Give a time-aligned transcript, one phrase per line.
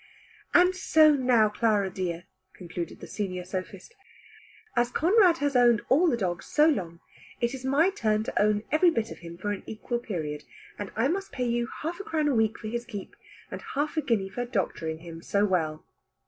[0.55, 3.93] "And so now, Clara dear," concluded the senior sophist,
[4.75, 7.01] "as Conrad has owned all the dog so long,
[7.39, 10.43] it is my turn to own every bit of him for an equal period,
[10.79, 13.15] and I must pay you half a crown a week for his keep,
[13.51, 15.85] and half a guinea for doctoring him so well."